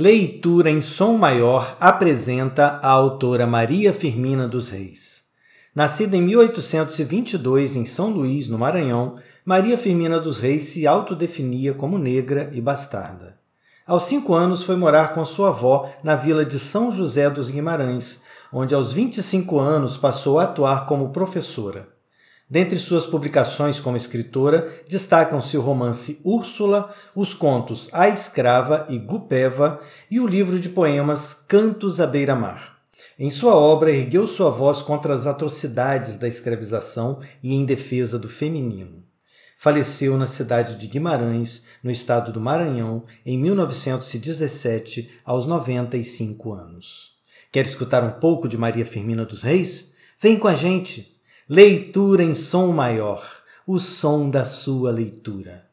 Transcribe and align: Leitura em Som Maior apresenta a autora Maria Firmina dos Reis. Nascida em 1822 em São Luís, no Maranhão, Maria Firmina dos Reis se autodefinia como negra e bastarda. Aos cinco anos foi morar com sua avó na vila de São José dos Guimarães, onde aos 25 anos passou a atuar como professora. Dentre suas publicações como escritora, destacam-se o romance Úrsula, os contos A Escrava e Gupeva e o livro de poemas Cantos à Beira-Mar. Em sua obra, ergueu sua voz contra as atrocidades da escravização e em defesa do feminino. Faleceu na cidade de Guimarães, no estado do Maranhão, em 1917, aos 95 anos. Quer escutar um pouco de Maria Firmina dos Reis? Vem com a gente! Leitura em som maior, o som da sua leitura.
Leitura 0.00 0.70
em 0.70 0.80
Som 0.80 1.18
Maior 1.18 1.76
apresenta 1.80 2.78
a 2.80 2.88
autora 2.88 3.48
Maria 3.48 3.92
Firmina 3.92 4.46
dos 4.46 4.68
Reis. 4.68 5.24
Nascida 5.74 6.16
em 6.16 6.22
1822 6.22 7.74
em 7.74 7.84
São 7.84 8.08
Luís, 8.08 8.46
no 8.46 8.56
Maranhão, 8.56 9.16
Maria 9.44 9.76
Firmina 9.76 10.20
dos 10.20 10.38
Reis 10.38 10.62
se 10.66 10.86
autodefinia 10.86 11.74
como 11.74 11.98
negra 11.98 12.48
e 12.52 12.60
bastarda. 12.60 13.38
Aos 13.84 14.04
cinco 14.04 14.34
anos 14.34 14.62
foi 14.62 14.76
morar 14.76 15.14
com 15.14 15.24
sua 15.24 15.48
avó 15.48 15.90
na 16.04 16.14
vila 16.14 16.44
de 16.44 16.60
São 16.60 16.92
José 16.92 17.28
dos 17.28 17.50
Guimarães, 17.50 18.20
onde 18.52 18.76
aos 18.76 18.92
25 18.92 19.58
anos 19.58 19.96
passou 19.96 20.38
a 20.38 20.44
atuar 20.44 20.86
como 20.86 21.10
professora. 21.10 21.88
Dentre 22.50 22.78
suas 22.78 23.04
publicações 23.04 23.78
como 23.78 23.98
escritora, 23.98 24.72
destacam-se 24.88 25.58
o 25.58 25.60
romance 25.60 26.18
Úrsula, 26.24 26.94
os 27.14 27.34
contos 27.34 27.90
A 27.92 28.08
Escrava 28.08 28.86
e 28.88 28.98
Gupeva 28.98 29.80
e 30.10 30.18
o 30.18 30.26
livro 30.26 30.58
de 30.58 30.70
poemas 30.70 31.34
Cantos 31.34 32.00
à 32.00 32.06
Beira-Mar. 32.06 32.78
Em 33.18 33.28
sua 33.28 33.54
obra, 33.54 33.92
ergueu 33.92 34.26
sua 34.26 34.48
voz 34.48 34.80
contra 34.80 35.12
as 35.12 35.26
atrocidades 35.26 36.16
da 36.16 36.26
escravização 36.26 37.20
e 37.42 37.54
em 37.54 37.66
defesa 37.66 38.18
do 38.18 38.30
feminino. 38.30 39.04
Faleceu 39.58 40.16
na 40.16 40.26
cidade 40.26 40.76
de 40.76 40.86
Guimarães, 40.86 41.66
no 41.82 41.90
estado 41.90 42.32
do 42.32 42.40
Maranhão, 42.40 43.04
em 43.26 43.36
1917, 43.36 45.20
aos 45.22 45.44
95 45.44 46.52
anos. 46.54 47.18
Quer 47.52 47.66
escutar 47.66 48.02
um 48.04 48.20
pouco 48.20 48.48
de 48.48 48.56
Maria 48.56 48.86
Firmina 48.86 49.26
dos 49.26 49.42
Reis? 49.42 49.92
Vem 50.18 50.38
com 50.38 50.48
a 50.48 50.54
gente! 50.54 51.17
Leitura 51.50 52.22
em 52.22 52.34
som 52.34 52.72
maior, 52.72 53.24
o 53.66 53.78
som 53.78 54.28
da 54.28 54.44
sua 54.44 54.90
leitura. 54.90 55.67